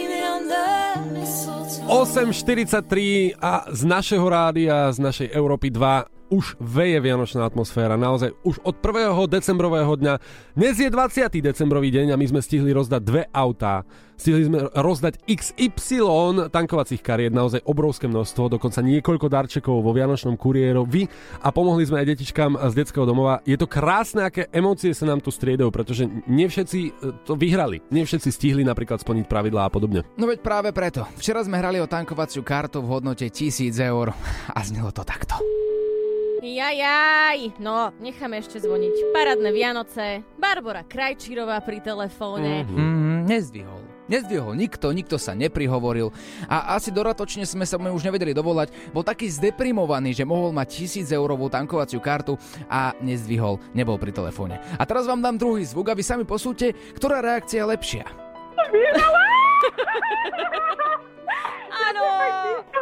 [1.90, 7.98] 8.43 a z našeho rádia, z našej Európy 2 už veje vianočná atmosféra.
[7.98, 9.10] Naozaj už od 1.
[9.26, 10.14] decembrového dňa.
[10.54, 11.42] Dnes je 20.
[11.42, 13.82] decembrový deň a my sme stihli rozdať dve autá.
[14.14, 21.08] Stihli sme rozdať XY tankovacích kariet, naozaj obrovské množstvo, dokonca niekoľko darčekov vo Vianočnom kuriérovi
[21.40, 23.40] a pomohli sme aj detičkám z detského domova.
[23.48, 26.90] Je to krásne, aké emócie sa nám tu striedajú, pretože nie všetci e,
[27.24, 27.80] to vyhrali.
[27.88, 30.04] Nie všetci stihli napríklad splniť pravidlá a podobne.
[30.20, 31.08] No veď práve preto.
[31.16, 34.12] Včera sme hrali o tankovaciu kartu v hodnote 1000 eur
[34.52, 35.40] a znelo to takto.
[36.40, 39.12] Jajaj, no, necháme ešte zvoniť.
[39.12, 42.64] Parádne Vianoce, Barbara Krajčírová pri telefóne.
[42.64, 43.84] Mm, nezdvihol.
[44.08, 46.10] Nezdvihol nikto, nikto sa neprihovoril
[46.48, 48.72] a asi doratočne sme sa mu už nevedeli dovolať.
[48.90, 52.40] Bol taký zdeprimovaný, že mohol mať 1000 eurovú tankovaciu kartu
[52.72, 54.56] a nezdvihol, nebol pri telefóne.
[54.80, 58.08] A teraz vám dám druhý zvuk a vy sami posúďte, ktorá reakcia je lepšia.
[61.70, 62.02] Áno,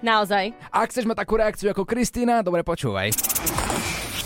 [0.00, 0.54] Naozaj.
[0.70, 3.12] Ak chceš mať takú reakciu ako Kristýna, dobre počúvaj.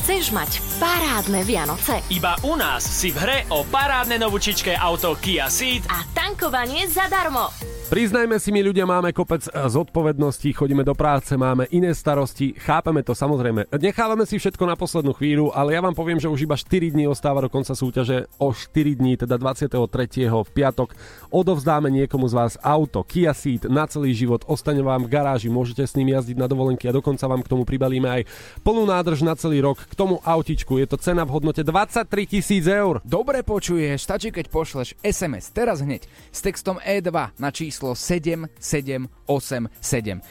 [0.03, 5.47] Chceš mať parádne Vianoce Iba u nás si v hre o parádne novúčičké auto Kia
[5.47, 7.72] Ceed a tankovanie zadarmo.
[7.93, 13.05] Priznajme si, my ľudia máme kopec eh, zodpovedností, chodíme do práce, máme iné starosti, chápeme
[13.05, 13.69] to samozrejme.
[13.69, 17.05] Nechávame si všetko na poslednú chvíľu, ale ja vám poviem, že už iba 4 dní
[17.05, 18.33] ostáva do konca súťaže.
[18.41, 19.77] O 4 dní, teda 23.
[20.25, 20.97] v piatok,
[21.29, 25.85] odovzdáme niekomu z vás auto Kia Ceed na celý život, ostane vám v garáži, môžete
[25.85, 28.23] s ním jazdiť na dovolenky a dokonca vám k tomu pribalíme aj
[28.65, 29.77] plnú nádrž na celý rok.
[29.77, 33.05] K tomu autičku je to cena v hodnote 23 tisíc eur.
[33.05, 39.11] Dobre počuješ, stačí keď pošleš SMS teraz hneď s textom E2 na číslo 7787.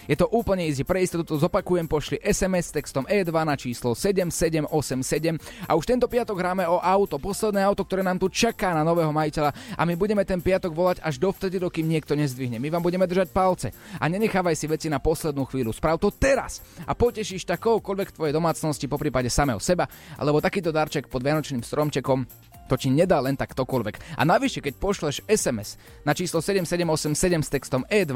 [0.07, 5.67] Je to úplne easy, pre istotu to zopakujem, pošli SMS textom E2 na číslo 7787
[5.67, 9.11] a už tento piatok hráme o auto, posledné auto, ktoré nám tu čaká na nového
[9.11, 12.63] majiteľa a my budeme ten piatok volať až dovtedy, dokým niekto nezdvihne.
[12.63, 15.75] My vám budeme držať palce a nenechávaj si veci na poslednú chvíľu.
[15.75, 19.83] Sprav to teraz a potešíš takoukoľvek tvojej domácnosti, po prípade samého seba,
[20.15, 22.23] alebo takýto darček pod Vianočným stromčekom
[22.71, 24.15] to ti nedá len tak ktokoľvek.
[24.15, 25.75] A navyše, keď pošleš SMS
[26.07, 28.15] na číslo 7787 s textom E2,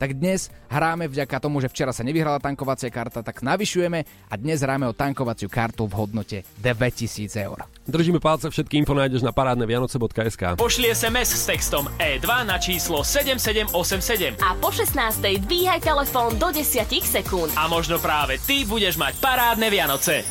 [0.00, 4.00] tak dnes hráme vďaka tomu, že včera sa nevyhrala tankovacia karta, tak navyšujeme
[4.32, 7.68] a dnes hráme o tankovaciu kartu v hodnote 2000 eur.
[7.84, 10.56] Držíme palce, všetky info nájdeš na parádnevianoce.sk.
[10.56, 15.20] Pošli SMS s textom E2 na číslo 7787 A po 16.
[15.44, 16.64] dvíhaj telefón do 10
[17.04, 17.52] sekúnd.
[17.52, 20.24] a možno práve ty budeš mať parádne Vianoce.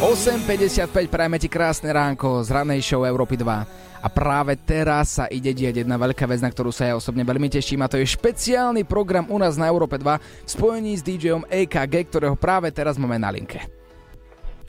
[0.00, 3.89] 8.55 prajeme ti krásne ránko z ranej show Európy 2.
[4.00, 7.52] A práve teraz sa ide diať jedna veľká vec, na ktorú sa ja osobne veľmi
[7.52, 11.44] teším a to je špeciálny program u nás na Európe 2 v spojení s DJom
[11.44, 13.60] EKG, ktorého práve teraz máme na linke.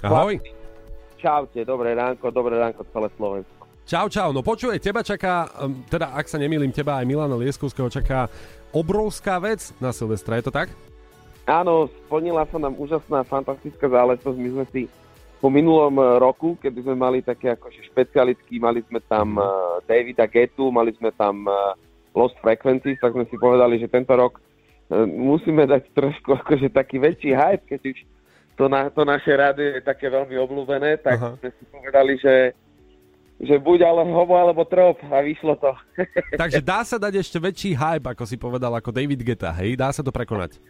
[0.04, 0.36] Ahoj.
[1.15, 3.62] Čaute, dobré ránko, dobré ránko celé Slovensko.
[3.88, 4.30] Čau, čau.
[4.36, 5.48] No počuje, teba čaká,
[5.88, 8.28] teda ak sa nemýlim, teba aj Milana Lieskovského čaká
[8.76, 10.72] obrovská vec na Silvestra, je to tak?
[11.48, 14.38] Áno, splnila sa nám úžasná, fantastická záležitosť.
[14.38, 14.82] My sme si
[15.41, 20.30] po minulom eh, roku, kedy sme mali také akože špecialicky, mali sme tam uh, Davida
[20.30, 21.73] Getu, mali sme tam uh,
[22.13, 27.01] Lost Frequencies, tak sme si povedali, že tento rok uh, musíme dať trošku akože taký
[27.01, 27.97] väčší hype, keď už
[28.54, 31.34] to, na, to naše rádio je také veľmi obľúbené, tak Aha.
[31.41, 32.54] sme si povedali, že
[33.41, 35.73] že buď ale hobo alebo trop a vyšlo to.
[36.38, 39.73] Takže dá sa dať ešte väčší hype, ako si povedal, ako David Geta, hej?
[39.73, 40.62] Dá sa to prekonať.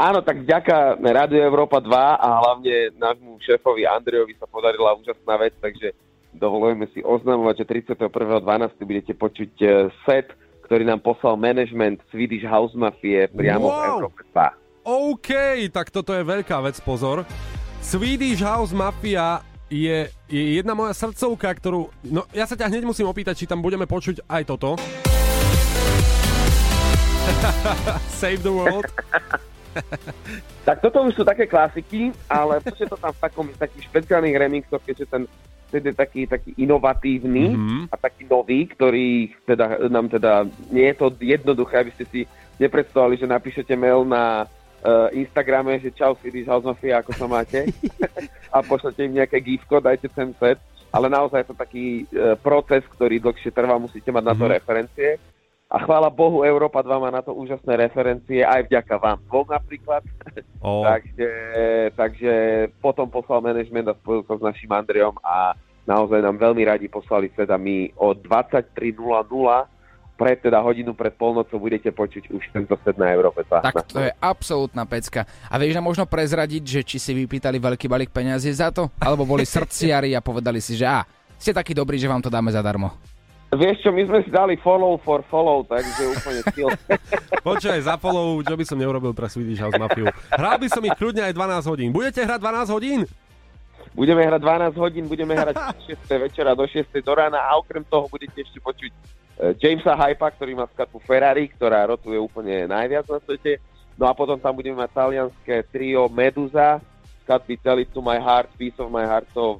[0.00, 5.52] Áno, tak vďaka Rádio Európa 2 a hlavne nášmu šéfovi Andrejovi sa podarila úžasná vec,
[5.60, 5.92] takže
[6.32, 8.80] dovolujeme si oznamovať, že 31.12.
[8.80, 10.32] budete počuť e, set,
[10.64, 13.92] ktorý nám poslal management Swedish House Mafie priamo v Wow.
[14.00, 14.88] Európe 2.
[14.88, 15.30] OK,
[15.68, 17.28] tak toto je veľká vec, pozor.
[17.84, 21.92] Swedish House Mafia je, je jedna moja srdcovka, ktorú...
[22.08, 24.80] No, ja sa ťa hneď musím opýtať, či tam budeme počuť aj toto.
[28.16, 28.88] Save the world.
[30.60, 34.82] Tak toto už sú také klasiky, ale počuje to tam v takom, takých špeciálnych remixoch,
[34.84, 35.22] keďže ten
[35.70, 37.78] je taký, taký inovatívny Mhm.
[37.90, 42.20] a taký nový, ktorý teda, nám teda nie je to jednoduché, aby ste si
[42.58, 44.50] nepredstavovali, že napíšete mail na
[44.82, 47.70] uh, Instagrame, že čau Swedish House Mafia, ako sa máte
[48.54, 50.58] a pošlete im nejaké gifko, dajte ten set,
[50.90, 51.86] ale naozaj je to taký
[52.18, 54.52] uh, proces, ktorý dlhšie trvá, musíte mať na to Mhm.
[54.58, 55.08] referencie.
[55.70, 60.02] A chvála Bohu, Európa 2 má na to úžasné referencie, aj vďaka vám dvom napríklad.
[60.60, 60.84] O.
[60.84, 61.30] takže,
[61.96, 62.32] takže
[62.84, 65.56] potom poslal management a spojil sa s našim Andrejom a
[65.88, 68.68] naozaj nám veľmi radi poslali set a my o 23.00
[70.20, 73.64] pred teda hodinu pred polnocou budete počuť už tento set na Európe 2.
[73.64, 75.24] Tak to je absolútna pecka.
[75.48, 78.92] A vieš nám možno prezradiť, že či si vypýtali veľký balík peňazí za to?
[79.00, 81.08] Alebo boli srdciari a povedali si, že á,
[81.40, 82.92] ste takí dobrí, že vám to dáme zadarmo.
[83.50, 86.70] Vieš čo, my sme si dali follow for follow, takže úplne chill.
[87.50, 90.06] Počkaj, za follow, čo by som neurobil pre Swedish House Mafiu.
[90.30, 91.88] Hral by som ich kľudne aj 12 hodín.
[91.90, 93.00] Budete hrať 12 hodín?
[93.90, 96.24] Budeme hrať 12 hodín, budeme hrať od 6.
[96.30, 96.94] večera do 6.
[97.02, 101.50] do rána a okrem toho budete ešte počuť eh, Jamesa Hypa, ktorý má skladbu Ferrari,
[101.50, 103.58] ktorá rotuje úplne najviac na svete.
[103.98, 106.78] No a potom tam budeme mať talianské trio Medusa,
[107.26, 109.58] skladby Tell It To My Heart, Piece of My Heart, so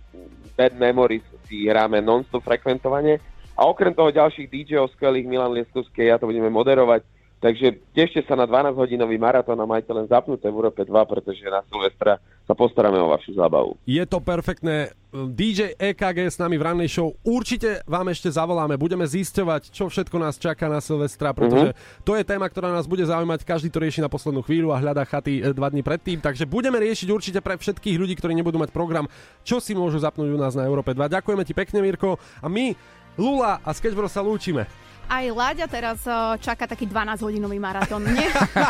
[0.54, 3.18] Bad Memories si hráme non-stop frekventovanie.
[3.60, 7.04] A okrem toho ďalších DJ-ov skvelých Milan Lieskovský, ja to budeme moderovať.
[7.40, 11.64] Takže tešte sa na 12-hodinový maratón a majte len zapnuté v Európe 2, pretože na
[11.72, 13.80] Silvestra sa postaráme o vašu zábavu.
[13.88, 14.92] Je to perfektné.
[15.10, 17.16] DJ EKG s nami v rannej show.
[17.24, 18.76] Určite vám ešte zavoláme.
[18.76, 21.72] Budeme zisťovať, čo všetko nás čaká na Silvestra, pretože
[22.04, 23.42] to je téma, ktorá nás bude zaujímať.
[23.42, 26.20] Každý to rieši na poslednú chvíľu a hľadá chaty e, dva dní predtým.
[26.20, 29.08] Takže budeme riešiť určite pre všetkých ľudí, ktorí nebudú mať program,
[29.42, 31.08] čo si môžu zapnúť u nás na Európe 2.
[31.08, 32.20] Ďakujeme ti pekne, Mirko.
[32.38, 32.76] A my,
[33.20, 34.64] Lula a Sketchbro sa lúčime.
[35.12, 36.00] aj Láďa teraz
[36.40, 38.24] čaká taký 12-hodinový maratón, nie?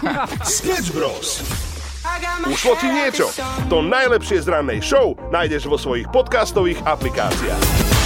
[0.59, 1.47] Sketch Bros.
[2.49, 3.29] Ušlo ti niečo?
[3.71, 8.00] To najlepšie z rannej show nájdeš vo svojich podcastových aplikáciách.